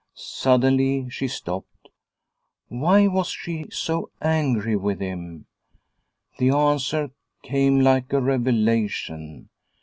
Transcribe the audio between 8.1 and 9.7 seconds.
a revelation.